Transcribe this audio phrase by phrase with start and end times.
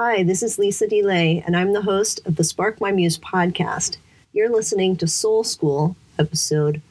[0.00, 3.96] Hi, this is Lisa DeLay, and I'm the host of the Spark My Muse podcast.
[4.32, 6.82] You're listening to Soul School, episode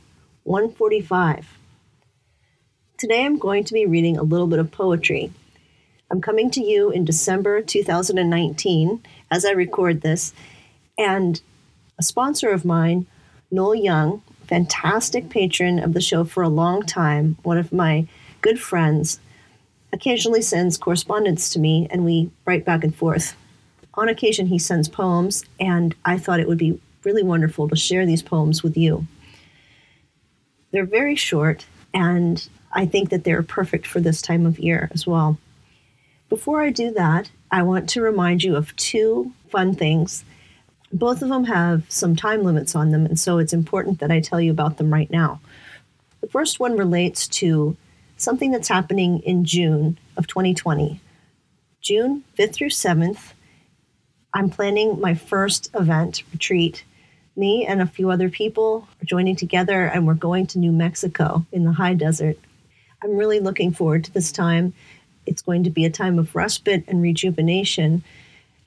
[0.43, 1.57] 145.
[2.97, 5.31] Today I'm going to be reading a little bit of poetry.
[6.11, 9.01] I'm coming to you in December 2019
[9.31, 10.33] as I record this,
[10.97, 11.39] and
[11.97, 13.05] a sponsor of mine,
[13.49, 18.05] Noel Young, fantastic patron of the show for a long time, one of my
[18.41, 19.21] good friends,
[19.93, 23.35] occasionally sends correspondence to me and we write back and forth.
[23.93, 28.05] On occasion, he sends poems, and I thought it would be really wonderful to share
[28.05, 29.07] these poems with you.
[30.71, 31.65] They're very short,
[31.95, 35.39] and I think that they're perfect for this time of year as well.
[36.29, 40.23] Before I do that, I want to remind you of two fun things.
[40.93, 44.19] Both of them have some time limits on them, and so it's important that I
[44.19, 45.39] tell you about them right now.
[46.21, 47.75] The first one relates to
[48.17, 50.99] something that's happening in June of 2020.
[51.81, 53.33] June 5th through 7th,
[54.33, 56.83] I'm planning my first event retreat.
[57.35, 61.45] Me and a few other people are joining together, and we're going to New Mexico
[61.51, 62.37] in the high desert.
[63.03, 64.73] I'm really looking forward to this time.
[65.25, 68.03] It's going to be a time of respite and rejuvenation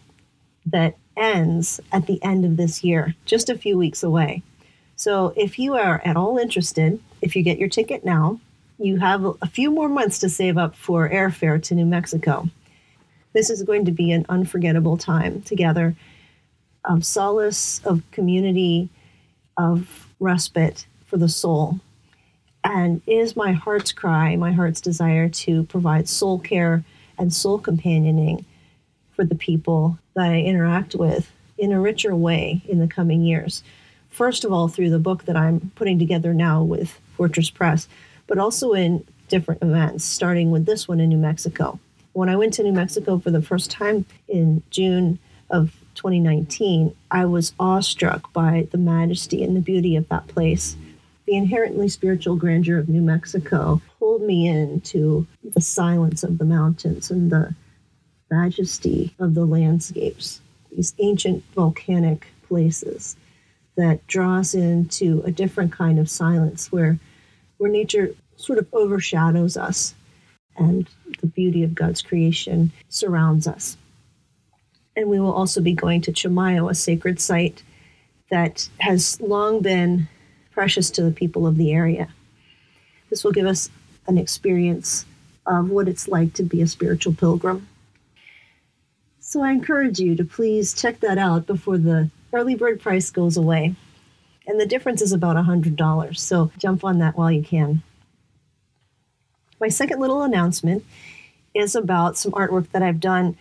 [0.66, 4.42] that ends at the end of this year, just a few weeks away.
[4.96, 8.40] So if you are at all interested, if you get your ticket now,
[8.80, 12.50] you have a few more months to save up for airfare to New Mexico.
[13.34, 15.96] This is going to be an unforgettable time together
[16.84, 18.90] of solace, of community,
[19.56, 21.80] of respite for the soul.
[22.64, 26.84] And is my heart's cry, my heart's desire to provide soul care
[27.18, 28.46] and soul companioning
[29.16, 33.64] for the people that I interact with in a richer way in the coming years.
[34.10, 37.88] First of all, through the book that I'm putting together now with Fortress Press,
[38.28, 41.80] but also in different events, starting with this one in New Mexico.
[42.14, 47.26] When I went to New Mexico for the first time in June of 2019, I
[47.26, 50.76] was awestruck by the majesty and the beauty of that place.
[51.26, 57.10] The inherently spiritual grandeur of New Mexico pulled me into the silence of the mountains
[57.10, 57.56] and the
[58.30, 60.42] majesty of the landscapes,
[60.72, 63.16] these ancient volcanic places
[63.76, 66.98] that draw us into a different kind of silence where
[67.58, 69.96] where nature sort of overshadows us
[70.58, 70.90] and
[71.22, 73.78] the beauty of God's creation surrounds us.
[74.96, 77.64] And we will also be going to Chimayo, a sacred site
[78.30, 80.08] that has long been
[80.56, 82.08] precious to the people of the area.
[83.10, 83.70] This will give us
[84.08, 85.06] an experience
[85.46, 87.68] of what it's like to be a spiritual pilgrim.
[89.20, 93.38] So I encourage you to please check that out before the early bird price goes
[93.38, 93.76] away.
[94.48, 97.84] And the difference is about $100, so jump on that while you can.
[99.60, 100.86] My second little announcement
[101.54, 103.38] is about some artwork that I've done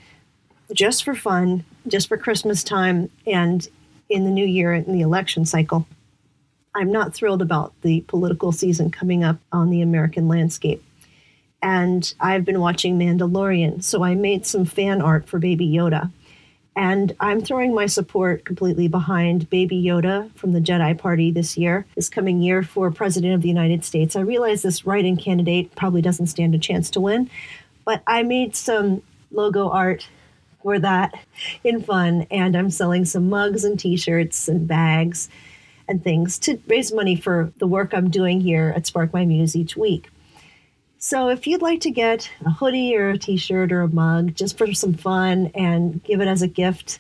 [0.72, 3.68] just for fun, just for Christmas time, and
[4.08, 5.86] in the new year in the election cycle.
[6.74, 10.82] I'm not thrilled about the political season coming up on the American landscape.
[11.62, 16.10] And I've been watching Mandalorian, so I made some fan art for Baby Yoda.
[16.76, 21.86] And I'm throwing my support completely behind Baby Yoda from the Jedi Party this year,
[21.94, 24.16] this coming year for President of the United States.
[24.16, 27.30] I realize this write in candidate probably doesn't stand a chance to win,
[27.84, 30.08] but I made some logo art
[30.62, 31.14] for that
[31.62, 35.28] in fun, and I'm selling some mugs and t shirts and bags
[35.88, 39.54] and things to raise money for the work I'm doing here at Spark My Muse
[39.56, 40.10] each week.
[40.98, 44.56] So if you'd like to get a hoodie or a t-shirt or a mug just
[44.56, 46.98] for some fun and give it as a gift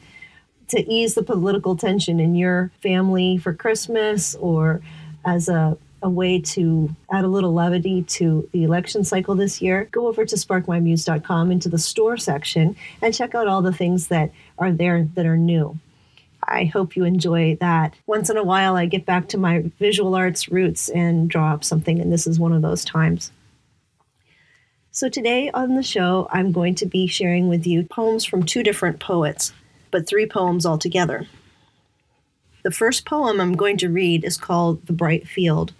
[0.68, 4.82] to ease the political tension in your family for Christmas or
[5.24, 9.88] as a, a way to add a little levity to the election cycle this year,
[9.90, 14.30] go over to sparkmymuse.com into the store section and check out all the things that
[14.58, 15.78] are there that are new.
[16.46, 17.94] I hope you enjoy that.
[18.06, 21.64] Once in a while, I get back to my visual arts roots and draw up
[21.64, 23.32] something, and this is one of those times.
[24.90, 28.62] So, today on the show, I'm going to be sharing with you poems from two
[28.62, 29.52] different poets,
[29.90, 31.26] but three poems altogether.
[32.62, 35.72] The first poem I'm going to read is called The Bright Field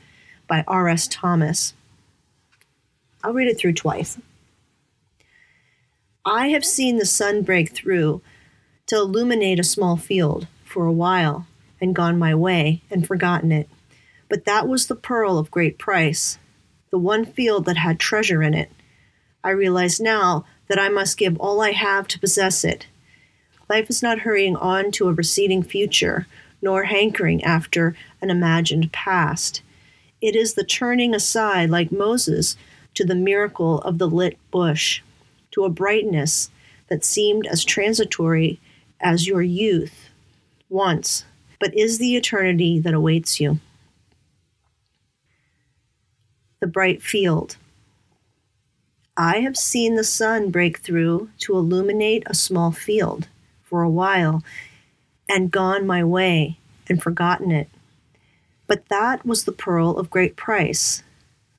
[0.48, 1.06] by R.S.
[1.08, 1.74] Thomas.
[3.22, 4.18] I'll read it through twice.
[6.26, 8.22] I have seen the sun break through
[8.86, 11.46] to illuminate a small field for a while
[11.80, 13.68] and gone my way and forgotten it.
[14.28, 16.36] But that was the pearl of great price,
[16.90, 18.72] the one field that had treasure in it.
[19.44, 22.88] I realize now that I must give all I have to possess it.
[23.68, 26.26] Life is not hurrying on to a receding future,
[26.60, 29.62] nor hankering after an imagined past.
[30.20, 32.56] It is the turning aside, like Moses,
[32.94, 35.02] to the miracle of the lit bush,
[35.52, 36.50] to a brightness
[36.88, 38.58] that seemed as transitory
[39.00, 40.08] as your youth
[40.68, 41.24] once,
[41.60, 43.58] but is the eternity that awaits you.
[46.60, 47.56] The bright field.
[49.16, 53.28] I have seen the sun break through to illuminate a small field
[53.62, 54.42] for a while
[55.28, 56.58] and gone my way
[56.88, 57.68] and forgotten it.
[58.66, 61.02] But that was the pearl of great price,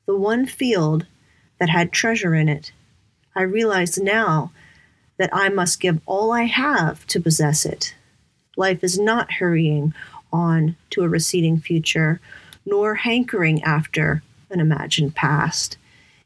[0.06, 1.06] the one field
[1.60, 2.72] that had treasure in it.
[3.36, 4.52] I realize now
[5.18, 7.96] that I must give all I have to possess it.
[8.56, 9.94] Life is not hurrying
[10.32, 12.20] on to a receding future,
[12.66, 15.78] nor hankering after an imagined past.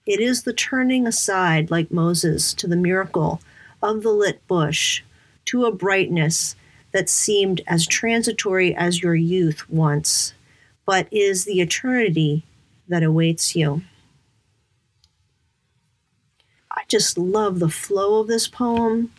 [0.05, 3.41] It is the turning aside, like Moses, to the miracle
[3.81, 5.03] of the lit bush,
[5.45, 6.55] to a brightness
[6.91, 10.33] that seemed as transitory as your youth once,
[10.85, 12.43] but is the eternity
[12.87, 13.83] that awaits you.
[16.71, 19.11] I just love the flow of this poem.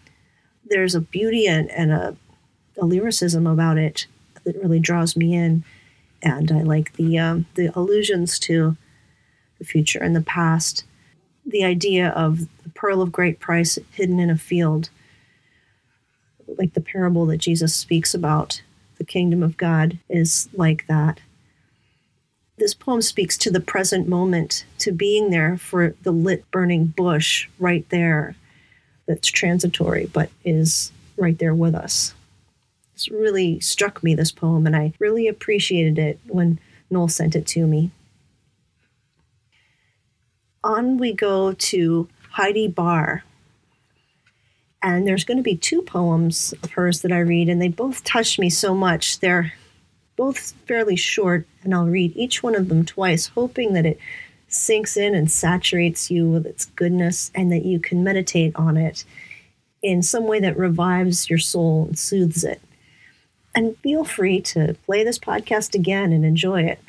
[0.64, 2.16] There's a beauty and, and a,
[2.78, 4.06] a lyricism about it
[4.44, 5.64] that really draws me in.
[6.22, 8.76] And I like the um, the allusions to
[9.58, 10.84] the future and the past.
[11.46, 14.90] The idea of the pearl of great price hidden in a field,
[16.58, 18.62] like the parable that Jesus speaks about,
[18.98, 21.20] the kingdom of God is like that
[22.60, 27.48] this poem speaks to the present moment, to being there for the lit burning bush
[27.58, 28.36] right there
[29.08, 32.14] that's transitory but is right there with us.
[33.00, 36.60] This really struck me, this poem, and I really appreciated it when
[36.90, 37.92] Noel sent it to me.
[40.62, 43.24] On we go to Heidi Barr.
[44.82, 48.04] And there's going to be two poems of hers that I read, and they both
[48.04, 49.20] touched me so much.
[49.20, 49.54] They're
[50.16, 53.98] both fairly short, and I'll read each one of them twice, hoping that it
[54.48, 59.06] sinks in and saturates you with its goodness and that you can meditate on it
[59.80, 62.60] in some way that revives your soul and soothes it.
[63.54, 66.80] And feel free to play this podcast again and enjoy it.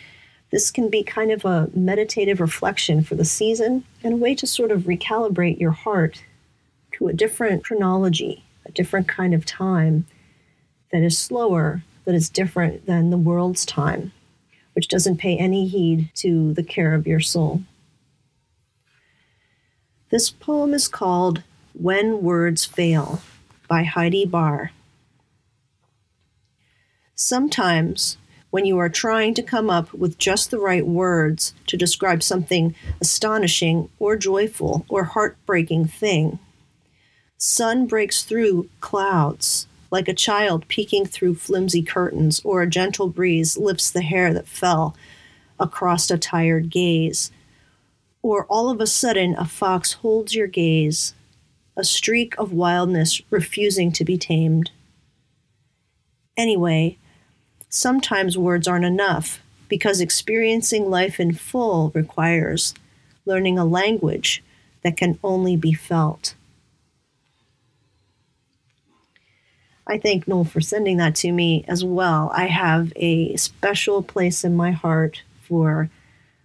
[0.52, 4.46] This can be kind of a meditative reflection for the season and a way to
[4.46, 6.24] sort of recalibrate your heart
[6.94, 10.06] to a different chronology, a different kind of time
[10.92, 14.12] that is slower that is different than the world's time,
[14.74, 17.62] which doesn't pay any heed to the care of your soul.
[20.10, 21.44] This poem is called
[21.74, 23.22] When Words Fail
[23.68, 24.72] by Heidi Barr.
[27.16, 28.18] Sometimes,
[28.50, 32.76] when you are trying to come up with just the right words to describe something
[33.00, 36.40] astonishing or joyful or heartbreaking thing,
[37.38, 43.58] sun breaks through clouds like a child peeking through flimsy curtains, or a gentle breeze
[43.58, 44.96] lifts the hair that fell
[45.60, 47.30] across a tired gaze.
[48.24, 51.14] Or all of a sudden, a fox holds your gaze,
[51.76, 54.72] a streak of wildness refusing to be tamed.
[56.38, 56.98] Anyway,
[57.72, 62.76] sometimes words aren't enough because experiencing life in full requires
[63.26, 64.44] learning a language
[64.84, 66.36] that can only be felt.
[69.88, 72.32] I thank Noel for sending that to me as well.
[72.36, 75.90] I have a special place in my heart for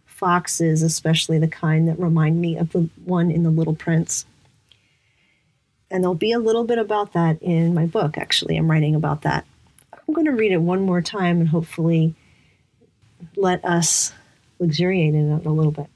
[0.07, 4.27] foxes, especially the kind that remind me of the one in The Little Prince.
[5.91, 8.57] And there'll be a little bit about that in my book, actually.
[8.57, 9.45] I'm writing about that.
[10.07, 12.15] I'm going to read it one more time and hopefully
[13.37, 14.13] let us
[14.59, 15.89] luxuriate in it a little bit.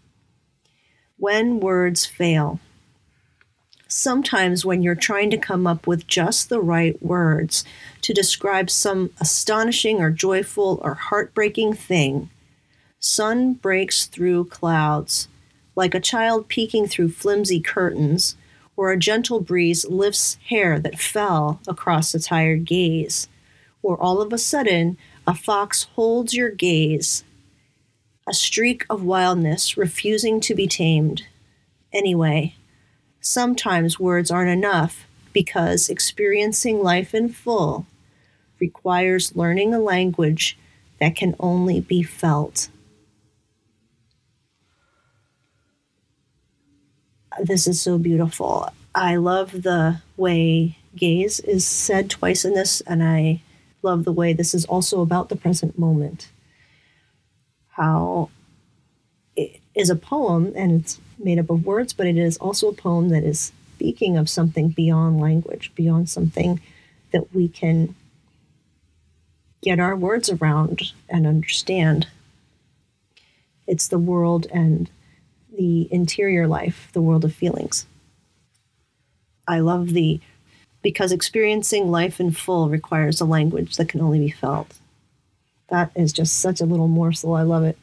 [1.16, 2.60] When words fail
[3.90, 7.64] sometimes when you're trying to come up with just the right words
[8.00, 12.30] to describe some astonishing or joyful or heartbreaking thing,
[13.00, 15.28] sun breaks through clouds
[15.74, 18.36] like a child peeking through flimsy curtains,
[18.76, 23.28] or a gentle breeze lifts hair that fell across a tired gaze,
[23.82, 24.96] or all of a sudden
[25.26, 27.24] a fox holds your gaze,
[28.26, 31.26] a streak of wildness refusing to be tamed.
[31.92, 32.54] Anyway,
[33.20, 37.86] sometimes words aren't enough because experiencing life in full
[38.58, 40.58] requires learning a language
[41.00, 42.68] that can only be felt.
[47.42, 48.68] This is so beautiful.
[48.94, 53.40] I love the way gaze is said twice in this, and I
[53.82, 56.28] love the way this is also about the present moment.
[57.70, 58.30] How
[59.36, 62.74] it is a poem and it's made up of words, but it is also a
[62.74, 66.60] poem that is speaking of something beyond language, beyond something
[67.12, 67.94] that we can
[69.62, 72.06] get our words around and understand.
[73.66, 74.90] It's the world and
[75.56, 77.86] the interior life, the world of feelings.
[79.46, 80.20] I love the
[80.82, 84.78] because experiencing life in full requires a language that can only be felt.
[85.68, 87.34] That is just such a little morsel.
[87.34, 87.78] I love it.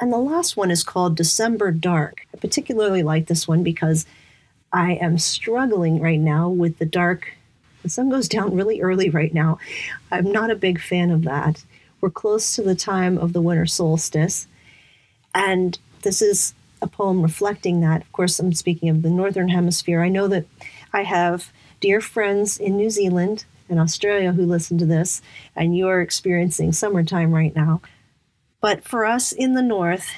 [0.00, 2.26] And the last one is called December Dark.
[2.34, 4.04] I particularly like this one because
[4.72, 7.36] I am struggling right now with the dark
[7.86, 9.60] the sun goes down really early right now.
[10.10, 11.64] I'm not a big fan of that.
[12.00, 14.48] We're close to the time of the winter solstice.
[15.32, 18.00] And this is a poem reflecting that.
[18.02, 20.02] Of course, I'm speaking of the Northern Hemisphere.
[20.02, 20.46] I know that
[20.92, 25.20] I have dear friends in New Zealand and Australia who listen to this,
[25.54, 27.80] and you're experiencing summertime right now.
[28.60, 30.10] But for us in the North,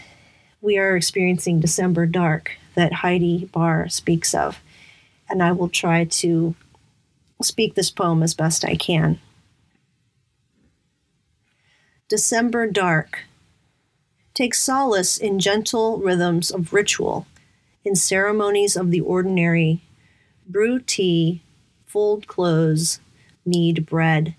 [0.61, 4.61] we are experiencing December dark that Heidi Barr speaks of.
[5.29, 6.55] And I will try to
[7.43, 9.21] speak this poem as best I can.
[12.09, 13.25] December Dark.
[14.33, 17.27] Take solace in gentle rhythms of ritual,
[17.85, 19.83] in ceremonies of the ordinary.
[20.51, 21.43] Brew tea,
[21.85, 23.01] fold clothes,
[23.45, 24.35] knead bread,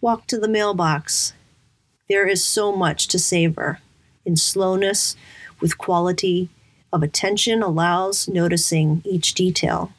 [0.00, 1.34] walk to the mailbox.
[2.08, 3.78] There is so much to savor.
[4.24, 5.16] In slowness,
[5.60, 6.48] with quality
[6.90, 9.92] of attention allows noticing each detail.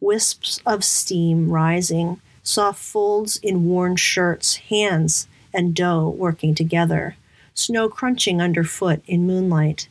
[0.00, 7.14] Wisps of steam rising, soft folds in worn shirts, hands and dough working together,
[7.54, 9.86] snow crunching underfoot in moonlight.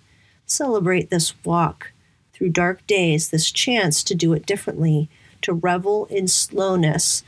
[0.46, 1.94] Celebrate this walk
[2.42, 5.08] through dark days, this chance to do it differently,
[5.44, 7.24] to revel in slowness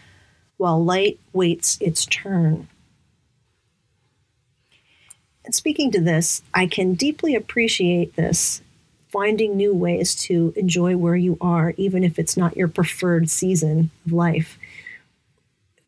[0.58, 2.68] while light waits its turn.
[5.46, 8.64] And speaking to this, I can deeply appreciate this
[9.12, 13.92] finding new ways to enjoy where you are, even if it's not your preferred season
[14.08, 14.58] of life.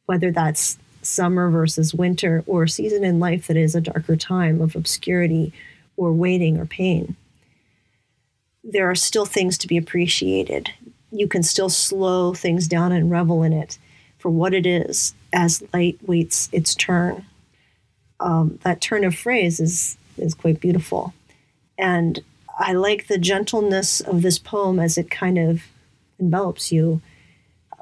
[0.05, 4.75] Whether that's summer versus winter, or season in life that is a darker time of
[4.75, 5.51] obscurity
[5.97, 7.15] or waiting or pain.
[8.67, 10.71] There are still things to be appreciated.
[11.11, 13.77] You can still slow things down and revel in it
[14.17, 17.25] for what it is as light waits its turn.
[18.19, 21.13] Um, that turn of phrase is is quite beautiful,
[21.77, 22.21] and
[22.57, 25.61] I like the gentleness of this poem as it kind of
[26.17, 27.01] envelops you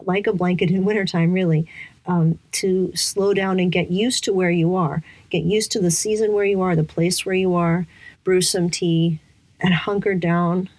[0.02, 1.68] like a blanket in wintertime, really,
[2.08, 5.92] um, to slow down and get used to where you are, get used to the
[5.92, 7.86] season where you are, the place where you are,
[8.24, 9.20] brew some tea,
[9.60, 10.70] and hunker down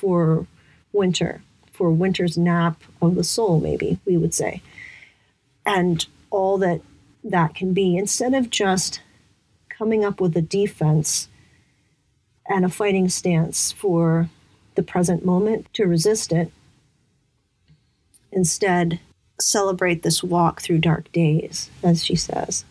[0.00, 0.46] for
[0.94, 1.42] winter,
[1.72, 4.62] for winter's nap of the soul, maybe we would say.
[5.66, 6.80] And all that
[7.22, 9.02] that can be, instead of just
[9.68, 11.28] coming up with a defense
[12.48, 14.30] and a fighting stance for
[14.74, 16.50] the present moment to resist it.
[18.32, 19.00] Instead,
[19.38, 22.64] celebrate this walk through dark days, as she says.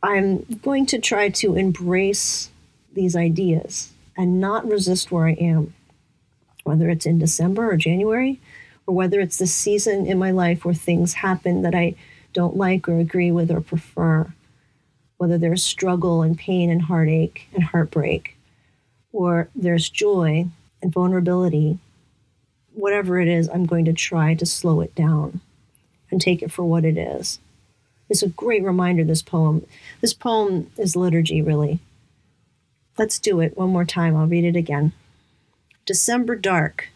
[0.00, 2.50] I'm going to try to embrace
[2.92, 5.74] these ideas and not resist where I am,
[6.64, 8.40] whether it's in December or January,
[8.86, 11.94] or whether it's the season in my life where things happen that I
[12.32, 14.32] don't like or agree with or prefer
[15.16, 18.36] whether there's struggle and pain and heartache and heartbreak,
[19.12, 20.46] or there's joy
[20.82, 21.78] and vulnerability,
[22.74, 25.40] whatever it is, I'm going to try to slow it down
[26.10, 27.38] and take it for what it is.
[28.10, 29.64] It's a great reminder, this poem.
[30.00, 31.78] This poem is liturgy, really.
[32.96, 34.16] Let's do it one more time.
[34.16, 34.92] I'll read it again.
[35.84, 36.90] December dark.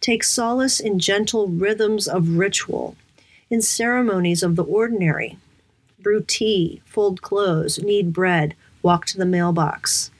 [0.00, 2.96] Take solace in gentle rhythms of ritual,
[3.50, 5.38] in ceremonies of the ordinary
[6.00, 10.10] brew tea, fold clothes, knead bread, walk to the mailbox.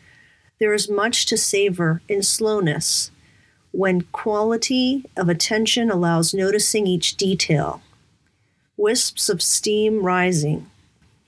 [0.59, 3.11] There is much to savor in slowness
[3.71, 7.81] when quality of attention allows noticing each detail.
[8.77, 10.69] Wisps of steam rising,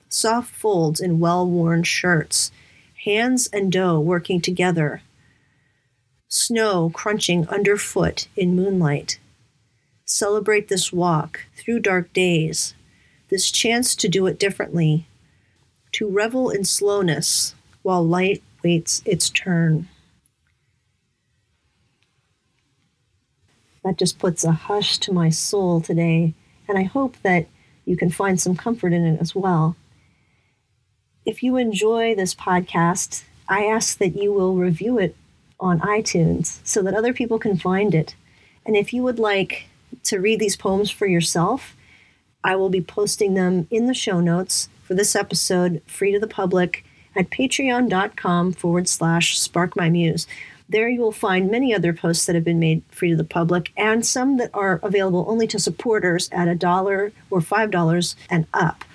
[0.09, 2.51] soft folds in well worn shirts,
[3.03, 5.01] hands and dough working together,
[6.27, 9.19] snow crunching underfoot in moonlight.
[10.05, 12.73] Celebrate this walk through dark days
[13.31, 15.07] this chance to do it differently,
[15.93, 19.87] to revel in slowness while light waits its turn.
[23.83, 26.33] That just puts a hush to my soul today
[26.67, 27.47] and I hope that
[27.85, 29.75] you can find some comfort in it as well.
[31.25, 35.15] If you enjoy this podcast, I ask that you will review it
[35.59, 38.15] on iTunes so that other people can find it.
[38.65, 39.67] And if you would like
[40.05, 41.75] to read these poems for yourself,
[42.43, 46.27] I will be posting them in the show notes for this episode, free to the
[46.27, 46.83] public,
[47.15, 50.25] at patreon.com forward slash spark my muse.
[50.67, 53.71] There you will find many other posts that have been made free to the public
[53.77, 58.47] and some that are available only to supporters at a dollar or five dollars and
[58.53, 58.85] up.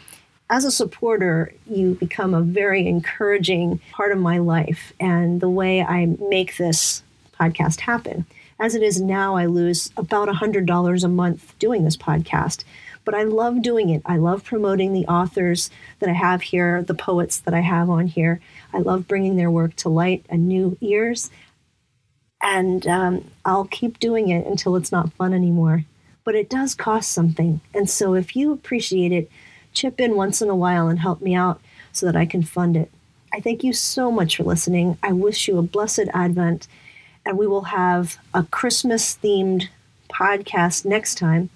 [0.49, 5.83] As a supporter, you become a very encouraging part of my life and the way
[5.83, 7.03] I make this
[7.38, 8.26] podcast happen.
[8.59, 12.65] As it is now, I lose about $100 a month doing this podcast
[13.07, 14.03] but I love doing it.
[14.05, 18.09] I love promoting the authors that I have here, the poets that I have on
[18.09, 18.41] here.
[18.75, 21.31] I love bringing their work to light and new ears.
[22.43, 25.85] And um, I'll keep doing it until it's not fun anymore.
[26.25, 27.61] But it does cost something.
[27.73, 29.31] And so if you appreciate it,
[29.76, 31.61] chip in once in a while and help me out
[31.92, 32.90] so that I can fund it.
[33.33, 34.99] I thank you so much for listening.
[35.02, 36.66] I wish you a blessed Advent.
[37.25, 39.68] And we will have a Christmas themed
[40.09, 41.50] podcast next time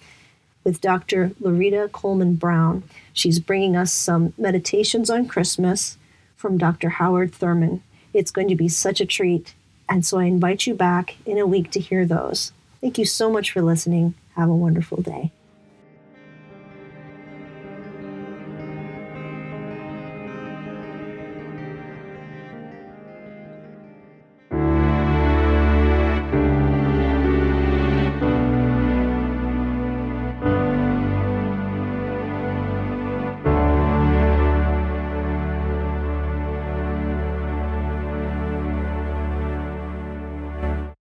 [0.65, 1.33] with Dr.
[1.41, 2.83] Loretta Coleman Brown.
[3.13, 5.97] She's bringing us some meditations on Christmas
[6.37, 6.91] from Dr.
[6.91, 7.83] Howard Thurman.
[8.13, 9.55] It's going to be such a treat.
[9.89, 12.53] And so I invite you back in a week to hear those.
[12.81, 14.15] Thank you so much for listening.
[14.37, 15.31] Have a wonderful day.